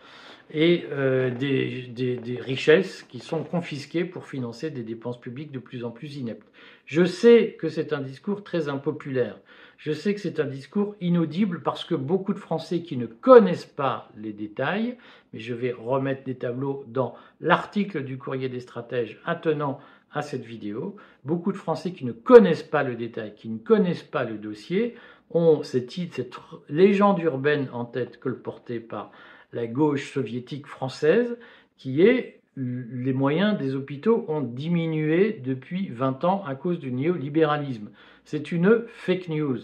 et 0.51 0.85
euh, 0.91 1.29
des, 1.29 1.83
des, 1.91 2.41
richesses 2.41 3.03
qui 3.03 3.19
sont 3.19 3.43
confisquées 3.43 4.03
pour 4.03 4.25
financer 4.25 4.71
des 4.71 4.81
dépenses 4.81 5.19
publiques 5.19 5.51
de 5.51 5.59
plus 5.59 5.83
en 5.83 5.91
plus 5.91 6.17
ineptes. 6.17 6.47
Je 6.85 7.05
sais 7.05 7.55
que 7.59 7.69
c'est 7.69 7.93
un 7.93 8.01
discours 8.01 8.43
très 8.43 8.67
impopulaire. 8.67 9.37
Je 9.77 9.91
sais 9.91 10.13
que 10.13 10.19
c'est 10.19 10.39
un 10.39 10.45
discours 10.45 10.95
inaudible 11.01 11.61
parce 11.61 11.85
que 11.85 11.95
beaucoup 11.95 12.33
de 12.33 12.39
Français 12.39 12.81
qui 12.81 12.97
ne 12.97 13.05
connaissent 13.05 13.65
pas 13.65 14.09
les 14.17 14.33
détails, 14.33 14.97
mais 15.31 15.39
je 15.39 15.53
vais 15.53 15.71
remettre 15.71 16.23
des 16.23 16.35
tableaux 16.35 16.83
dans 16.87 17.15
l'article 17.39 18.03
du 18.03 18.17
courrier 18.17 18.49
des 18.49 18.59
stratèges 18.59 19.19
attenant 19.25 19.79
à 20.11 20.23
cette 20.23 20.43
vidéo, 20.43 20.95
beaucoup 21.23 21.51
de 21.51 21.57
Français 21.57 21.91
qui 21.91 22.03
ne 22.03 22.11
connaissent 22.11 22.63
pas 22.63 22.83
le 22.83 22.95
détail, 22.95 23.35
qui 23.35 23.47
ne 23.47 23.59
connaissent 23.59 24.03
pas 24.03 24.23
le 24.23 24.37
dossier, 24.37 24.95
ont 25.31 25.63
cette, 25.63 25.91
cette 25.91 26.35
légende 26.69 27.19
urbaine 27.19 27.69
en 27.73 27.85
tête 27.85 28.19
colportée 28.19 28.79
par 28.79 29.11
la 29.53 29.67
gauche 29.67 30.13
soviétique 30.13 30.67
française, 30.67 31.37
qui 31.77 32.01
est 32.01 32.39
les 32.55 33.13
moyens 33.13 33.57
des 33.57 33.75
hôpitaux 33.75 34.25
ont 34.27 34.41
diminué 34.41 35.39
depuis 35.43 35.87
20 35.89 36.25
ans 36.25 36.43
à 36.45 36.55
cause 36.55 36.79
du 36.79 36.91
néolibéralisme. 36.91 37.89
C'est 38.25 38.51
une 38.51 38.83
fake 38.87 39.29
news. 39.29 39.59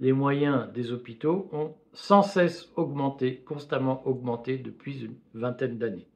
Les 0.00 0.12
moyens 0.12 0.72
des 0.72 0.90
hôpitaux 0.90 1.50
ont 1.52 1.74
sans 1.92 2.22
cesse 2.22 2.70
augmenté, 2.76 3.42
constamment 3.46 4.06
augmenté 4.06 4.56
depuis 4.56 5.04
une 5.04 5.16
vingtaine 5.34 5.76
d'années. 5.76 6.08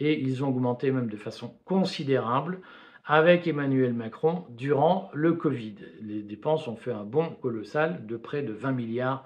Et 0.00 0.18
ils 0.20 0.42
ont 0.42 0.48
augmenté 0.48 0.90
même 0.90 1.10
de 1.10 1.16
façon 1.16 1.54
considérable 1.64 2.60
avec 3.08 3.46
Emmanuel 3.46 3.94
Macron 3.94 4.44
durant 4.50 5.10
le 5.14 5.32
Covid. 5.32 5.76
Les 6.02 6.20
dépenses 6.20 6.68
ont 6.68 6.76
fait 6.76 6.92
un 6.92 7.04
bond 7.04 7.30
colossal 7.40 8.06
de 8.06 8.18
près 8.18 8.42
de 8.42 8.52
20 8.52 8.72
milliards, 8.72 9.24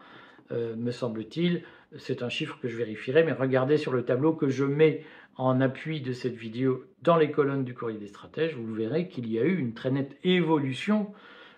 euh, 0.53 0.77
me 0.77 0.93
semble-t-il, 0.93 1.65
c'est 1.99 2.23
un 2.23 2.29
chiffre 2.29 2.59
que 2.63 2.69
je 2.69 2.77
vérifierai, 2.77 3.25
mais 3.25 3.33
regardez 3.33 3.77
sur 3.77 3.93
le 3.93 4.05
tableau 4.05 4.35
que 4.35 4.49
je 4.49 4.65
mets 4.65 5.05
en 5.37 5.61
appui 5.61 6.01
de 6.01 6.13
cette 6.13 6.37
vidéo 6.37 6.85
dans 7.03 7.17
les 7.17 7.33
colonnes 7.33 7.65
du 7.65 7.75
courrier 7.75 7.99
des 7.99 8.07
stratèges, 8.07 8.55
vous 8.55 8.73
verrez 8.73 9.09
qu'il 9.09 9.31
y 9.31 9.41
a 9.41 9.43
eu 9.43 9.59
une 9.59 9.75
très 9.75 9.91
nette 9.91 10.17
évolution 10.23 11.13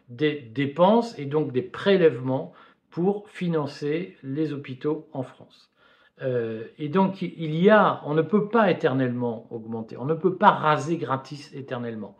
des 0.08 0.40
dépenses 0.40 1.18
et 1.18 1.26
donc 1.26 1.52
des 1.52 1.62
prélèvements 1.62 2.54
pour 2.90 3.28
financer 3.28 4.16
les 4.22 4.54
hôpitaux 4.54 5.08
en 5.12 5.24
France. 5.24 5.73
Euh, 6.22 6.64
et 6.78 6.88
donc 6.88 7.22
il 7.22 7.56
y 7.56 7.70
a, 7.70 8.00
on 8.04 8.14
ne 8.14 8.22
peut 8.22 8.48
pas 8.48 8.70
éternellement 8.70 9.46
augmenter, 9.50 9.96
on 9.96 10.04
ne 10.04 10.14
peut 10.14 10.36
pas 10.36 10.50
raser 10.50 10.96
gratis 10.96 11.52
éternellement. 11.54 12.16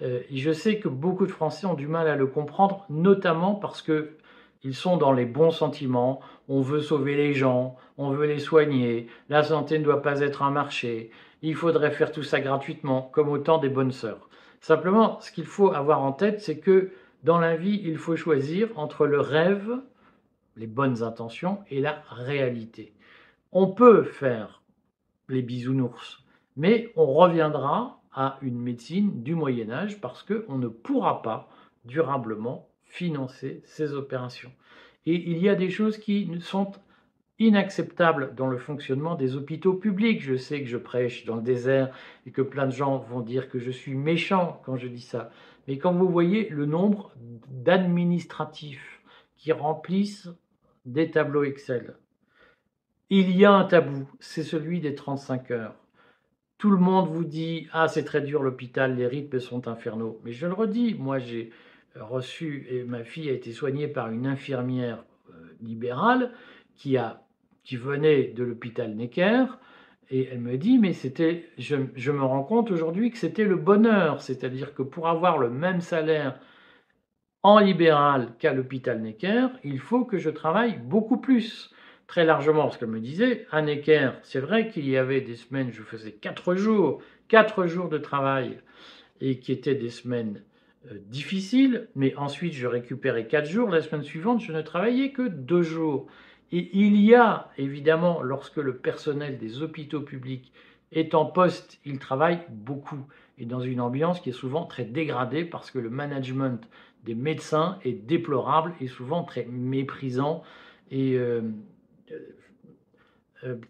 Euh, 0.00 0.20
et 0.30 0.36
je 0.36 0.52
sais 0.52 0.78
que 0.78 0.88
beaucoup 0.88 1.26
de 1.26 1.32
Français 1.32 1.66
ont 1.66 1.74
du 1.74 1.88
mal 1.88 2.06
à 2.08 2.16
le 2.16 2.26
comprendre, 2.26 2.86
notamment 2.88 3.54
parce 3.54 3.82
que 3.82 4.16
ils 4.64 4.76
sont 4.76 4.96
dans 4.96 5.12
les 5.12 5.26
bons 5.26 5.50
sentiments, 5.50 6.20
on 6.48 6.60
veut 6.60 6.80
sauver 6.82 7.16
les 7.16 7.34
gens, 7.34 7.76
on 7.98 8.10
veut 8.10 8.26
les 8.26 8.38
soigner, 8.38 9.08
la 9.28 9.42
santé 9.42 9.78
ne 9.78 9.84
doit 9.84 10.02
pas 10.02 10.20
être 10.20 10.42
un 10.42 10.52
marché, 10.52 11.10
il 11.42 11.56
faudrait 11.56 11.90
faire 11.90 12.12
tout 12.12 12.22
ça 12.22 12.40
gratuitement, 12.40 13.10
comme 13.12 13.28
au 13.28 13.38
temps 13.38 13.58
des 13.58 13.68
bonnes 13.68 13.90
sœurs. 13.90 14.28
Simplement, 14.60 15.20
ce 15.20 15.32
qu'il 15.32 15.46
faut 15.46 15.72
avoir 15.72 16.02
en 16.02 16.12
tête, 16.12 16.40
c'est 16.40 16.58
que 16.58 16.92
dans 17.24 17.38
la 17.38 17.56
vie, 17.56 17.80
il 17.84 17.98
faut 17.98 18.14
choisir 18.14 18.68
entre 18.76 19.06
le 19.06 19.18
rêve, 19.18 19.68
les 20.56 20.68
bonnes 20.68 21.02
intentions, 21.02 21.58
et 21.68 21.80
la 21.80 22.02
réalité. 22.10 22.92
On 23.54 23.66
peut 23.66 24.04
faire 24.04 24.62
les 25.28 25.42
bisounours, 25.42 26.24
mais 26.56 26.90
on 26.96 27.04
reviendra 27.12 28.00
à 28.14 28.38
une 28.40 28.58
médecine 28.58 29.22
du 29.22 29.34
Moyen 29.34 29.70
Âge 29.70 30.00
parce 30.00 30.22
qu'on 30.22 30.56
ne 30.56 30.68
pourra 30.68 31.20
pas 31.20 31.50
durablement 31.84 32.70
financer 32.86 33.60
ces 33.66 33.92
opérations. 33.92 34.52
Et 35.04 35.30
il 35.30 35.36
y 35.36 35.50
a 35.50 35.54
des 35.54 35.68
choses 35.68 35.98
qui 35.98 36.30
sont 36.40 36.72
inacceptables 37.38 38.34
dans 38.34 38.46
le 38.46 38.56
fonctionnement 38.56 39.16
des 39.16 39.36
hôpitaux 39.36 39.74
publics. 39.74 40.22
Je 40.22 40.36
sais 40.36 40.62
que 40.62 40.68
je 40.68 40.78
prêche 40.78 41.26
dans 41.26 41.36
le 41.36 41.42
désert 41.42 41.94
et 42.24 42.30
que 42.30 42.40
plein 42.40 42.66
de 42.66 42.72
gens 42.72 43.00
vont 43.00 43.20
dire 43.20 43.50
que 43.50 43.58
je 43.58 43.70
suis 43.70 43.94
méchant 43.94 44.62
quand 44.64 44.78
je 44.78 44.88
dis 44.88 45.02
ça. 45.02 45.30
Mais 45.68 45.76
quand 45.76 45.92
vous 45.92 46.08
voyez 46.08 46.48
le 46.48 46.64
nombre 46.64 47.12
d'administratifs 47.50 49.02
qui 49.36 49.52
remplissent 49.52 50.30
des 50.86 51.10
tableaux 51.10 51.44
Excel, 51.44 51.96
il 53.18 53.36
y 53.36 53.44
a 53.44 53.52
un 53.52 53.64
tabou, 53.64 54.08
c'est 54.20 54.42
celui 54.42 54.80
des 54.80 54.94
35 54.94 55.50
heures. 55.50 55.74
Tout 56.56 56.70
le 56.70 56.78
monde 56.78 57.10
vous 57.10 57.24
dit 57.24 57.68
Ah, 57.72 57.88
c'est 57.88 58.04
très 58.04 58.22
dur 58.22 58.42
l'hôpital, 58.42 58.96
les 58.96 59.06
rythmes 59.06 59.38
sont 59.38 59.68
infernaux. 59.68 60.20
Mais 60.24 60.32
je 60.32 60.46
le 60.46 60.54
redis, 60.54 60.94
moi 60.94 61.18
j'ai 61.18 61.50
reçu, 61.94 62.66
et 62.70 62.84
ma 62.84 63.04
fille 63.04 63.28
a 63.28 63.32
été 63.32 63.52
soignée 63.52 63.88
par 63.88 64.08
une 64.10 64.26
infirmière 64.26 65.04
euh, 65.28 65.32
libérale 65.60 66.32
qui, 66.76 66.96
a, 66.96 67.22
qui 67.64 67.76
venait 67.76 68.28
de 68.28 68.44
l'hôpital 68.44 68.94
Necker. 68.94 69.44
Et 70.10 70.28
elle 70.32 70.40
me 70.40 70.56
dit, 70.56 70.78
mais 70.78 70.94
c'était, 70.94 71.50
je, 71.58 71.76
je 71.94 72.12
me 72.12 72.22
rends 72.22 72.44
compte 72.44 72.70
aujourd'hui 72.70 73.10
que 73.10 73.18
c'était 73.18 73.44
le 73.44 73.56
bonheur, 73.56 74.22
c'est-à-dire 74.22 74.74
que 74.74 74.82
pour 74.82 75.08
avoir 75.08 75.36
le 75.36 75.50
même 75.50 75.80
salaire 75.80 76.38
en 77.42 77.58
libéral 77.58 78.34
qu'à 78.38 78.54
l'hôpital 78.54 79.02
Necker, 79.02 79.48
il 79.64 79.80
faut 79.80 80.04
que 80.04 80.18
je 80.18 80.30
travaille 80.30 80.78
beaucoup 80.78 81.18
plus. 81.18 81.71
Très 82.12 82.26
largement, 82.26 82.64
parce 82.64 82.76
qu'elle 82.76 82.90
me 82.90 83.00
disait, 83.00 83.46
à 83.50 83.62
Necker, 83.62 84.10
c'est 84.22 84.38
vrai 84.38 84.68
qu'il 84.68 84.86
y 84.86 84.98
avait 84.98 85.22
des 85.22 85.34
semaines, 85.34 85.72
je 85.72 85.80
faisais 85.80 86.12
quatre 86.12 86.54
jours, 86.54 87.00
quatre 87.28 87.66
jours 87.66 87.88
de 87.88 87.96
travail, 87.96 88.58
et 89.22 89.38
qui 89.38 89.50
étaient 89.50 89.74
des 89.74 89.88
semaines 89.88 90.42
euh, 90.90 90.98
difficile, 91.06 91.88
mais 91.96 92.14
ensuite 92.16 92.52
je 92.52 92.66
récupérais 92.66 93.28
quatre 93.28 93.48
jours. 93.48 93.70
La 93.70 93.80
semaine 93.80 94.02
suivante, 94.02 94.42
je 94.42 94.52
ne 94.52 94.60
travaillais 94.60 95.12
que 95.12 95.26
deux 95.26 95.62
jours. 95.62 96.06
Et 96.52 96.68
il 96.74 97.00
y 97.00 97.14
a 97.14 97.48
évidemment, 97.56 98.20
lorsque 98.20 98.58
le 98.58 98.76
personnel 98.76 99.38
des 99.38 99.62
hôpitaux 99.62 100.02
publics 100.02 100.52
est 100.92 101.14
en 101.14 101.24
poste, 101.24 101.80
il 101.86 101.98
travaille 101.98 102.40
beaucoup 102.50 103.06
et 103.38 103.46
dans 103.46 103.62
une 103.62 103.80
ambiance 103.80 104.20
qui 104.20 104.28
est 104.28 104.32
souvent 104.32 104.66
très 104.66 104.84
dégradée 104.84 105.46
parce 105.46 105.70
que 105.70 105.78
le 105.78 105.88
management 105.88 106.60
des 107.04 107.14
médecins 107.14 107.78
est 107.86 107.94
déplorable 108.06 108.74
et 108.82 108.86
souvent 108.86 109.24
très 109.24 109.46
méprisant 109.46 110.42
et 110.90 111.14
euh, 111.16 111.40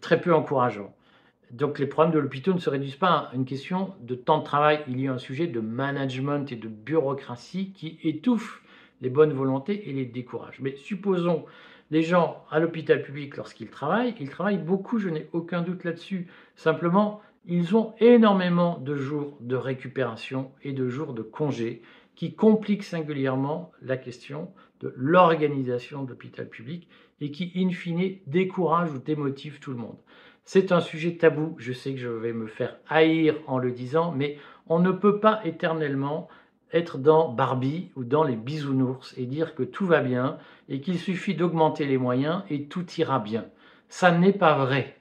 très 0.01 0.21
peu 0.21 0.33
encourageant. 0.33 0.93
Donc 1.51 1.77
les 1.77 1.85
problèmes 1.85 2.13
de 2.13 2.19
l'hôpital 2.19 2.55
ne 2.55 2.59
se 2.59 2.69
réduisent 2.69 2.95
pas 2.95 3.29
à 3.31 3.35
une 3.35 3.45
question 3.45 3.93
de 4.01 4.15
temps 4.15 4.39
de 4.39 4.43
travail, 4.43 4.79
il 4.87 4.99
y 4.99 5.07
a 5.07 5.13
un 5.13 5.19
sujet 5.19 5.45
de 5.45 5.59
management 5.59 6.51
et 6.51 6.55
de 6.55 6.67
bureaucratie 6.67 7.71
qui 7.73 7.99
étouffe 8.03 8.63
les 9.01 9.09
bonnes 9.09 9.33
volontés 9.33 9.89
et 9.89 9.93
les 9.93 10.05
décourage. 10.05 10.59
Mais 10.61 10.75
supposons 10.77 11.45
les 11.91 12.01
gens 12.01 12.43
à 12.49 12.59
l'hôpital 12.59 13.03
public 13.03 13.37
lorsqu'ils 13.37 13.69
travaillent, 13.69 14.15
ils 14.19 14.29
travaillent 14.29 14.57
beaucoup, 14.57 14.97
je 14.97 15.09
n'ai 15.09 15.29
aucun 15.31 15.61
doute 15.61 15.83
là-dessus. 15.83 16.27
Simplement, 16.55 17.21
ils 17.45 17.75
ont 17.75 17.93
énormément 17.99 18.79
de 18.79 18.95
jours 18.95 19.37
de 19.41 19.55
récupération 19.55 20.51
et 20.63 20.71
de 20.71 20.89
jours 20.89 21.13
de 21.13 21.21
congé 21.21 21.83
qui 22.15 22.35
compliquent 22.35 22.83
singulièrement 22.83 23.71
la 23.81 23.97
question 23.97 24.51
de 24.81 24.93
l'organisation 24.95 26.03
de 26.03 26.09
l'hôpital 26.09 26.47
public 26.47 26.87
et 27.21 27.31
qui, 27.31 27.51
in 27.55 27.69
fine, 27.69 28.17
découragent 28.27 28.93
ou 28.93 28.99
démotivent 28.99 29.59
tout 29.59 29.71
le 29.71 29.77
monde. 29.77 29.97
C'est 30.45 30.71
un 30.71 30.81
sujet 30.81 31.15
tabou, 31.15 31.55
je 31.57 31.71
sais 31.71 31.93
que 31.93 31.99
je 31.99 32.09
vais 32.09 32.33
me 32.33 32.47
faire 32.47 32.77
haïr 32.89 33.35
en 33.47 33.57
le 33.57 33.71
disant, 33.71 34.11
mais 34.11 34.37
on 34.67 34.79
ne 34.79 34.91
peut 34.91 35.19
pas 35.19 35.39
éternellement 35.45 36.27
être 36.73 36.97
dans 36.97 37.29
Barbie 37.29 37.91
ou 37.95 38.03
dans 38.03 38.23
les 38.23 38.35
bisounours 38.35 39.13
et 39.17 39.25
dire 39.25 39.55
que 39.55 39.63
tout 39.63 39.85
va 39.85 40.01
bien 40.01 40.37
et 40.69 40.81
qu'il 40.81 40.99
suffit 40.99 41.35
d'augmenter 41.35 41.85
les 41.85 41.97
moyens 41.97 42.43
et 42.49 42.65
tout 42.65 42.85
ira 42.97 43.19
bien. 43.19 43.45
Ça 43.89 44.11
n'est 44.11 44.33
pas 44.33 44.57
vrai. 44.57 44.97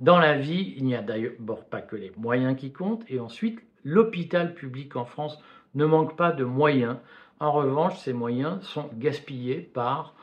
Dans 0.00 0.18
la 0.18 0.36
vie, 0.36 0.74
il 0.76 0.84
n'y 0.84 0.94
a 0.94 1.02
d'ailleurs 1.02 1.32
pas 1.70 1.80
que 1.80 1.96
les 1.96 2.12
moyens 2.18 2.56
qui 2.56 2.72
comptent 2.72 3.04
et 3.08 3.20
ensuite, 3.20 3.60
l'hôpital 3.84 4.52
public 4.52 4.96
en 4.96 5.04
France 5.04 5.40
ne 5.76 5.84
manque 5.84 6.16
pas 6.16 6.32
de 6.32 6.44
moyens. 6.44 6.96
En 7.38 7.52
revanche, 7.52 7.98
ces 7.98 8.12
moyens 8.12 8.62
sont 8.62 8.90
gaspillés 8.94 9.60
par 9.60 10.14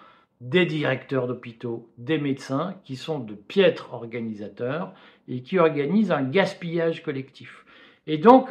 des 0.42 0.66
directeurs 0.66 1.28
d'hôpitaux, 1.28 1.88
des 1.98 2.18
médecins 2.18 2.76
qui 2.84 2.98
sont 2.98 3.20
de 3.20 3.34
piètres 3.34 3.94
organisateurs 3.94 4.94
et 5.30 5.42
qui 5.42 5.58
organisent 5.58 6.12
un 6.12 6.24
gaspillage 6.24 7.02
collectif. 7.02 7.66
Et 8.08 8.18
donc, 8.18 8.50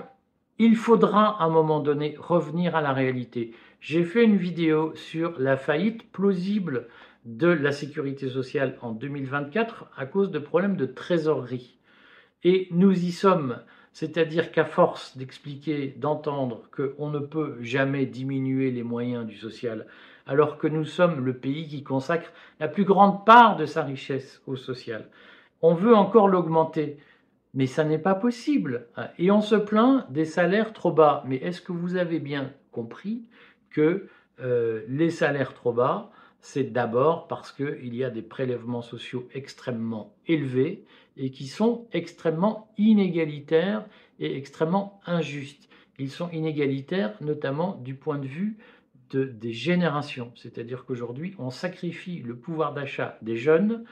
il 0.58 0.76
faudra 0.76 1.42
à 1.42 1.44
un 1.44 1.50
moment 1.50 1.80
donné 1.80 2.14
revenir 2.18 2.76
à 2.76 2.80
la 2.80 2.92
réalité. 2.92 3.52
J'ai 3.80 4.04
fait 4.04 4.24
une 4.24 4.36
vidéo 4.36 4.94
sur 4.94 5.38
la 5.38 5.56
faillite 5.56 6.10
plausible 6.12 6.88
de 7.24 7.48
la 7.48 7.72
sécurité 7.72 8.28
sociale 8.28 8.78
en 8.80 8.92
2024 8.92 9.90
à 9.96 10.06
cause 10.06 10.30
de 10.30 10.38
problèmes 10.38 10.76
de 10.76 10.86
trésorerie. 10.86 11.78
Et 12.44 12.68
nous 12.70 12.92
y 12.92 13.12
sommes. 13.12 13.58
C'est-à-dire 13.92 14.52
qu'à 14.52 14.64
force 14.64 15.16
d'expliquer, 15.16 15.94
d'entendre 15.98 16.62
qu'on 16.74 17.10
ne 17.10 17.18
peut 17.18 17.58
jamais 17.60 18.06
diminuer 18.06 18.70
les 18.70 18.82
moyens 18.82 19.26
du 19.26 19.36
social, 19.36 19.86
alors 20.26 20.56
que 20.56 20.66
nous 20.66 20.84
sommes 20.84 21.24
le 21.24 21.36
pays 21.36 21.68
qui 21.68 21.82
consacre 21.82 22.32
la 22.58 22.68
plus 22.68 22.84
grande 22.84 23.24
part 23.26 23.56
de 23.56 23.66
sa 23.66 23.82
richesse 23.82 24.42
au 24.46 24.56
social, 24.56 25.08
on 25.60 25.74
veut 25.74 25.94
encore 25.94 26.28
l'augmenter. 26.28 26.98
Mais 27.54 27.66
ça 27.66 27.84
n'est 27.84 27.98
pas 27.98 28.14
possible. 28.14 28.86
Et 29.18 29.30
on 29.30 29.42
se 29.42 29.56
plaint 29.56 30.10
des 30.10 30.24
salaires 30.24 30.72
trop 30.72 30.90
bas. 30.90 31.22
Mais 31.26 31.36
est-ce 31.36 31.60
que 31.60 31.72
vous 31.72 31.96
avez 31.96 32.18
bien 32.18 32.50
compris 32.70 33.28
que 33.70 34.08
euh, 34.40 34.82
les 34.88 35.10
salaires 35.10 35.52
trop 35.52 35.72
bas, 35.72 36.10
c'est 36.42 36.72
d'abord 36.72 37.28
parce 37.28 37.52
qu'il 37.52 37.94
y 37.94 38.02
a 38.02 38.10
des 38.10 38.20
prélèvements 38.20 38.82
sociaux 38.82 39.28
extrêmement 39.32 40.12
élevés 40.26 40.84
et 41.16 41.30
qui 41.30 41.46
sont 41.46 41.86
extrêmement 41.92 42.68
inégalitaires 42.76 43.86
et 44.18 44.36
extrêmement 44.36 45.00
injustes. 45.06 45.68
Ils 45.98 46.10
sont 46.10 46.28
inégalitaires 46.30 47.14
notamment 47.20 47.76
du 47.76 47.94
point 47.94 48.18
de 48.18 48.26
vue 48.26 48.58
de, 49.10 49.24
des 49.24 49.52
générations, 49.52 50.32
c'est-à-dire 50.34 50.84
qu'aujourd'hui 50.84 51.34
on 51.38 51.50
sacrifie 51.50 52.18
le 52.18 52.34
pouvoir 52.34 52.74
d'achat 52.74 53.18
des 53.22 53.36
jeunes 53.36 53.84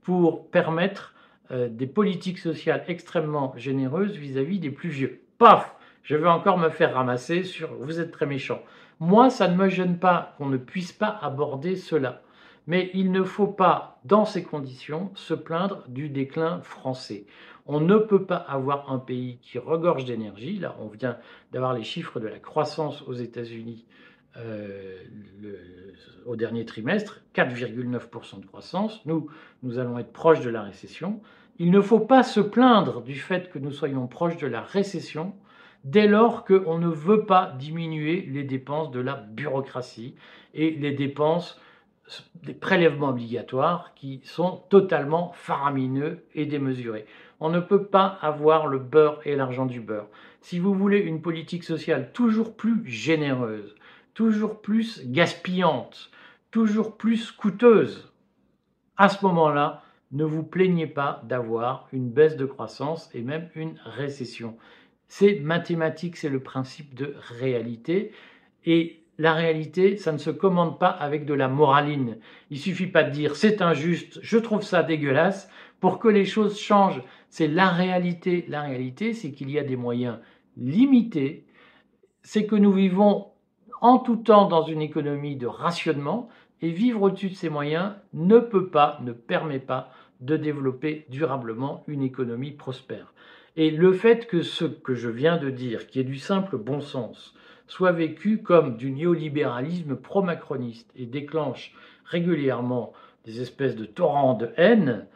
pour 0.00 0.50
permettre 0.50 1.14
euh, 1.50 1.68
des 1.68 1.86
politiques 1.86 2.38
sociales 2.38 2.84
extrêmement 2.88 3.54
généreuses 3.56 4.16
vis-à-vis 4.16 4.56
-vis 4.56 4.60
des 4.60 4.70
plus 4.70 4.88
vieux. 4.88 5.20
Paf 5.36 5.76
Je 6.04 6.16
vais 6.16 6.28
encore 6.28 6.56
me 6.56 6.70
faire 6.70 6.94
ramasser 6.94 7.42
sur 7.42 7.74
vous 7.74 8.00
êtes 8.00 8.12
très 8.12 8.26
méchant. 8.26 8.62
Moi, 9.00 9.30
ça 9.30 9.48
ne 9.48 9.56
me 9.56 9.68
gêne 9.68 9.98
pas 9.98 10.34
qu'on 10.36 10.46
ne 10.46 10.56
puisse 10.56 10.92
pas 10.92 11.18
aborder 11.22 11.76
cela. 11.76 12.22
Mais 12.66 12.90
il 12.92 13.12
ne 13.12 13.22
faut 13.22 13.46
pas, 13.46 14.00
dans 14.04 14.24
ces 14.24 14.42
conditions, 14.42 15.10
se 15.14 15.34
plaindre 15.34 15.84
du 15.88 16.08
déclin 16.08 16.60
français. 16.62 17.24
On 17.64 17.80
ne 17.80 17.96
peut 17.96 18.24
pas 18.24 18.36
avoir 18.36 18.92
un 18.92 18.98
pays 18.98 19.38
qui 19.40 19.58
regorge 19.58 20.04
d'énergie. 20.04 20.58
Là, 20.58 20.76
on 20.80 20.88
vient 20.88 21.16
d'avoir 21.52 21.72
les 21.72 21.84
chiffres 21.84 22.20
de 22.20 22.26
la 22.26 22.38
croissance 22.38 23.02
aux 23.02 23.14
États-Unis 23.14 23.86
euh, 24.36 25.02
au 26.26 26.36
dernier 26.36 26.64
trimestre, 26.64 27.22
4,9% 27.34 28.40
de 28.40 28.46
croissance. 28.46 29.00
Nous, 29.06 29.28
nous 29.62 29.78
allons 29.78 29.98
être 29.98 30.12
proches 30.12 30.40
de 30.40 30.50
la 30.50 30.62
récession. 30.62 31.20
Il 31.58 31.70
ne 31.70 31.80
faut 31.80 32.00
pas 32.00 32.22
se 32.22 32.40
plaindre 32.40 33.02
du 33.02 33.14
fait 33.14 33.50
que 33.50 33.58
nous 33.58 33.72
soyons 33.72 34.06
proches 34.06 34.36
de 34.36 34.46
la 34.46 34.60
récession 34.60 35.34
dès 35.84 36.06
lors 36.06 36.44
qu'on 36.44 36.78
ne 36.78 36.88
veut 36.88 37.24
pas 37.24 37.52
diminuer 37.58 38.22
les 38.22 38.44
dépenses 38.44 38.90
de 38.90 39.00
la 39.00 39.14
bureaucratie 39.14 40.14
et 40.54 40.70
les 40.70 40.92
dépenses 40.92 41.60
des 42.42 42.54
prélèvements 42.54 43.10
obligatoires 43.10 43.92
qui 43.94 44.20
sont 44.24 44.62
totalement 44.70 45.32
faramineux 45.34 46.24
et 46.34 46.46
démesurés. 46.46 47.06
On 47.40 47.50
ne 47.50 47.60
peut 47.60 47.84
pas 47.84 48.18
avoir 48.20 48.66
le 48.66 48.78
beurre 48.78 49.20
et 49.24 49.36
l'argent 49.36 49.66
du 49.66 49.80
beurre. 49.80 50.08
Si 50.40 50.58
vous 50.58 50.74
voulez 50.74 50.98
une 50.98 51.20
politique 51.20 51.64
sociale 51.64 52.12
toujours 52.12 52.56
plus 52.56 52.86
généreuse, 52.86 53.74
toujours 54.14 54.60
plus 54.60 55.06
gaspillante, 55.06 56.10
toujours 56.50 56.96
plus 56.96 57.30
coûteuse, 57.30 58.10
à 58.96 59.08
ce 59.08 59.24
moment-là, 59.24 59.82
ne 60.10 60.24
vous 60.24 60.42
plaignez 60.42 60.86
pas 60.86 61.20
d'avoir 61.24 61.86
une 61.92 62.10
baisse 62.10 62.36
de 62.36 62.46
croissance 62.46 63.10
et 63.14 63.20
même 63.20 63.50
une 63.54 63.78
récession. 63.84 64.56
C'est 65.08 65.40
mathématique, 65.40 66.16
c'est 66.16 66.28
le 66.28 66.40
principe 66.40 66.94
de 66.94 67.14
réalité. 67.38 68.12
Et 68.64 69.02
la 69.18 69.32
réalité, 69.32 69.96
ça 69.96 70.12
ne 70.12 70.18
se 70.18 70.30
commande 70.30 70.78
pas 70.78 70.90
avec 70.90 71.24
de 71.24 71.34
la 71.34 71.48
moraline. 71.48 72.18
Il 72.50 72.58
suffit 72.58 72.86
pas 72.86 73.02
de 73.02 73.10
dire 73.10 73.34
c'est 73.34 73.62
injuste, 73.62 74.20
je 74.22 74.38
trouve 74.38 74.62
ça 74.62 74.82
dégueulasse 74.82 75.50
pour 75.80 75.98
que 75.98 76.08
les 76.08 76.24
choses 76.24 76.58
changent. 76.58 77.02
C'est 77.30 77.48
la 77.48 77.68
réalité. 77.68 78.44
La 78.48 78.62
réalité, 78.62 79.14
c'est 79.14 79.32
qu'il 79.32 79.50
y 79.50 79.58
a 79.58 79.64
des 79.64 79.76
moyens 79.76 80.18
limités. 80.56 81.46
C'est 82.22 82.46
que 82.46 82.56
nous 82.56 82.72
vivons 82.72 83.28
en 83.80 83.98
tout 83.98 84.16
temps 84.16 84.46
dans 84.46 84.64
une 84.64 84.82
économie 84.82 85.36
de 85.36 85.46
rationnement 85.46 86.28
et 86.60 86.70
vivre 86.70 87.02
au-dessus 87.02 87.30
de 87.30 87.34
ces 87.34 87.48
moyens 87.48 87.92
ne 88.12 88.38
peut 88.38 88.68
pas, 88.68 88.98
ne 89.02 89.12
permet 89.12 89.60
pas 89.60 89.90
de 90.20 90.36
développer 90.36 91.06
durablement 91.08 91.84
une 91.86 92.02
économie 92.02 92.50
prospère. 92.50 93.14
Et 93.58 93.72
le 93.72 93.92
fait 93.92 94.28
que 94.28 94.40
ce 94.40 94.64
que 94.64 94.94
je 94.94 95.08
viens 95.08 95.36
de 95.36 95.50
dire, 95.50 95.88
qui 95.88 95.98
est 95.98 96.04
du 96.04 96.18
simple 96.18 96.56
bon 96.56 96.80
sens, 96.80 97.34
soit 97.66 97.90
vécu 97.90 98.40
comme 98.40 98.76
du 98.76 98.92
néolibéralisme 98.92 99.96
pro-macroniste 99.96 100.88
et 100.94 101.06
déclenche 101.06 101.74
régulièrement 102.04 102.92
des 103.24 103.42
espèces 103.42 103.74
de 103.74 103.84
torrents 103.84 104.34
de 104.34 104.50
haine, 104.56 105.06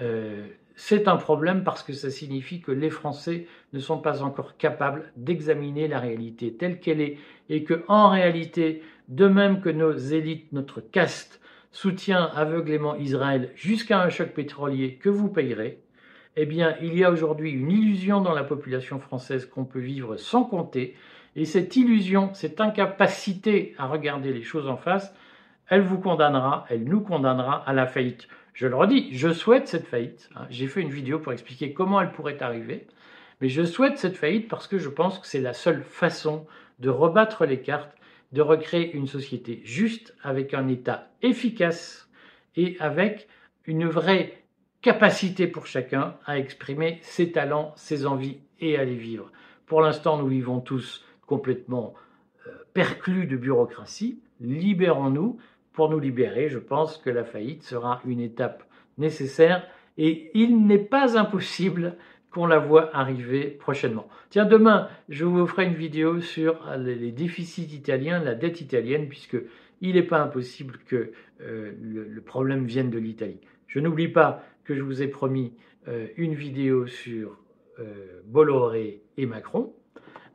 euh, 0.00 0.46
c'est 0.76 1.08
un 1.08 1.18
problème 1.18 1.62
parce 1.62 1.82
que 1.82 1.92
ça 1.92 2.08
signifie 2.08 2.62
que 2.62 2.72
les 2.72 2.88
Français 2.88 3.46
ne 3.74 3.80
sont 3.80 3.98
pas 3.98 4.22
encore 4.22 4.56
capables 4.56 5.12
d'examiner 5.16 5.86
la 5.86 6.00
réalité 6.00 6.54
telle 6.54 6.80
qu'elle 6.80 7.02
est 7.02 7.18
et 7.50 7.64
que, 7.64 7.84
en 7.86 8.08
réalité, 8.08 8.82
de 9.08 9.26
même 9.26 9.60
que 9.60 9.68
nos 9.68 9.92
élites, 9.92 10.50
notre 10.54 10.80
caste 10.80 11.38
soutient 11.70 12.30
aveuglément 12.34 12.96
Israël 12.96 13.52
jusqu'à 13.56 14.00
un 14.00 14.08
choc 14.08 14.30
pétrolier 14.30 14.94
que 14.94 15.10
vous 15.10 15.28
payerez, 15.28 15.82
eh 16.36 16.46
bien, 16.46 16.76
il 16.80 16.96
y 16.96 17.04
a 17.04 17.10
aujourd'hui 17.10 17.50
une 17.50 17.70
illusion 17.70 18.20
dans 18.20 18.34
la 18.34 18.44
population 18.44 18.98
française 18.98 19.46
qu'on 19.46 19.64
peut 19.64 19.80
vivre 19.80 20.16
sans 20.16 20.44
compter. 20.44 20.96
Et 21.36 21.44
cette 21.44 21.76
illusion, 21.76 22.32
cette 22.34 22.60
incapacité 22.60 23.74
à 23.78 23.86
regarder 23.86 24.32
les 24.32 24.42
choses 24.42 24.68
en 24.68 24.76
face, 24.76 25.14
elle 25.68 25.82
vous 25.82 25.98
condamnera, 25.98 26.66
elle 26.68 26.84
nous 26.84 27.00
condamnera 27.00 27.62
à 27.68 27.72
la 27.72 27.86
faillite. 27.86 28.28
Je 28.54 28.66
le 28.66 28.76
redis, 28.76 29.08
je 29.12 29.32
souhaite 29.32 29.68
cette 29.68 29.86
faillite. 29.86 30.28
Hein. 30.34 30.46
J'ai 30.50 30.66
fait 30.66 30.82
une 30.82 30.90
vidéo 30.90 31.18
pour 31.18 31.32
expliquer 31.32 31.72
comment 31.72 32.00
elle 32.00 32.12
pourrait 32.12 32.42
arriver. 32.42 32.86
Mais 33.40 33.48
je 33.48 33.64
souhaite 33.64 33.98
cette 33.98 34.16
faillite 34.16 34.48
parce 34.48 34.66
que 34.66 34.78
je 34.78 34.88
pense 34.88 35.18
que 35.18 35.26
c'est 35.26 35.40
la 35.40 35.54
seule 35.54 35.82
façon 35.82 36.46
de 36.78 36.90
rebattre 36.90 37.46
les 37.46 37.60
cartes, 37.60 37.96
de 38.32 38.42
recréer 38.42 38.92
une 38.92 39.06
société 39.06 39.62
juste, 39.64 40.14
avec 40.22 40.54
un 40.54 40.68
État 40.68 41.08
efficace 41.22 42.08
et 42.56 42.76
avec 42.80 43.28
une 43.66 43.86
vraie 43.86 44.39
capacité 44.82 45.46
pour 45.46 45.66
chacun 45.66 46.14
à 46.26 46.38
exprimer 46.38 46.98
ses 47.02 47.32
talents, 47.32 47.72
ses 47.76 48.06
envies 48.06 48.38
et 48.60 48.76
à 48.76 48.84
les 48.84 48.96
vivre. 48.96 49.30
Pour 49.66 49.82
l'instant, 49.82 50.18
nous 50.18 50.28
vivons 50.28 50.60
tous 50.60 51.04
complètement 51.26 51.94
euh, 52.46 52.50
perclus 52.72 53.26
de 53.26 53.36
bureaucratie. 53.36 54.20
Libérons-nous. 54.40 55.38
Pour 55.72 55.88
nous 55.88 56.00
libérer, 56.00 56.48
je 56.48 56.58
pense 56.58 56.98
que 56.98 57.10
la 57.10 57.24
faillite 57.24 57.62
sera 57.62 58.00
une 58.04 58.20
étape 58.20 58.64
nécessaire 58.98 59.66
et 59.96 60.30
il 60.34 60.66
n'est 60.66 60.78
pas 60.78 61.16
impossible 61.16 61.96
qu'on 62.30 62.46
la 62.46 62.58
voit 62.58 62.94
arriver 62.94 63.46
prochainement. 63.46 64.08
Tiens, 64.30 64.44
demain, 64.44 64.88
je 65.08 65.24
vous 65.24 65.46
ferai 65.46 65.66
une 65.66 65.74
vidéo 65.74 66.20
sur 66.20 66.60
les 66.76 67.12
déficits 67.12 67.74
italiens, 67.74 68.18
la 68.18 68.34
dette 68.34 68.60
italienne, 68.60 69.08
puisque 69.08 69.38
il 69.80 69.94
n'est 69.94 70.02
pas 70.02 70.20
impossible 70.20 70.78
que 70.86 71.12
euh, 71.40 71.72
le 71.80 72.20
problème 72.20 72.66
vienne 72.66 72.90
de 72.90 72.98
l'Italie. 72.98 73.40
Je 73.66 73.78
n'oublie 73.78 74.08
pas 74.08 74.42
que 74.70 74.76
je 74.76 74.82
vous 74.82 75.02
ai 75.02 75.08
promis 75.08 75.52
euh, 75.88 76.06
une 76.16 76.32
vidéo 76.32 76.86
sur 76.86 77.36
euh, 77.80 78.20
Bolloré 78.24 79.02
et 79.16 79.26
Macron, 79.26 79.74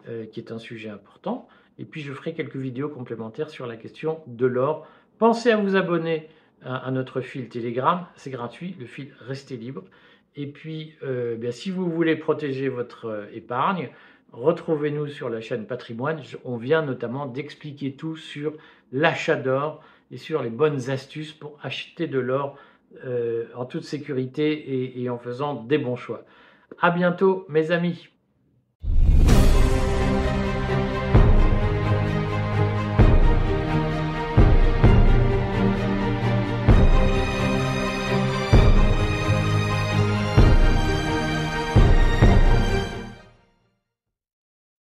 euh, 0.10 0.26
qui 0.26 0.42
est 0.42 0.52
un 0.52 0.60
sujet 0.60 0.90
important. 0.90 1.48
Et 1.80 1.86
puis 1.86 2.02
je 2.02 2.12
ferai 2.12 2.34
quelques 2.34 2.58
vidéos 2.58 2.90
complémentaires 2.90 3.50
sur 3.50 3.66
la 3.66 3.78
question 3.78 4.20
de 4.28 4.46
l'or. 4.46 4.86
Pensez 5.20 5.52
à 5.52 5.56
vous 5.56 5.78
abonner 5.78 6.28
à, 6.66 6.92
notre 6.92 7.22
fil 7.22 7.48
Telegram, 7.48 8.08
c'est 8.18 8.30
gratuit, 8.30 8.76
le 8.78 8.86
fil 8.86 9.16
Restez 9.22 9.56
libre. 9.56 9.86
Et 10.36 10.48
puis, 10.48 10.96
bien, 11.38 11.52
si 11.52 11.70
vous 11.72 11.90
voulez 11.90 12.16
protéger 12.18 12.68
votre 12.68 13.30
épargne, 13.34 13.90
retrouvez-nous 14.34 15.08
sur 15.08 15.30
la 15.30 15.40
chaîne 15.40 15.66
Patrimoine. 15.66 16.22
On 16.44 16.58
vient 16.58 16.82
notamment 16.82 17.26
d'expliquer 17.26 17.94
tout 17.94 18.18
sur 18.18 18.54
l'achat 18.92 19.36
d'or 19.36 19.82
et 20.12 20.18
sur 20.18 20.42
les 20.44 20.50
bonnes 20.50 20.90
astuces 20.90 21.34
pour 21.34 21.58
acheter 21.62 22.08
de 22.08 22.20
l'or 22.20 22.58
euh, 23.06 23.46
en 23.56 23.66
toute 23.66 23.84
sécurité 23.84 24.52
et, 24.52 25.02
et 25.02 25.10
en 25.10 25.18
faisant 25.18 25.56
des 25.56 25.78
bons 25.78 25.96
choix. 25.96 26.24
À 26.82 26.92
bientôt, 26.92 27.46
mes 27.50 27.72
amis. 27.72 28.10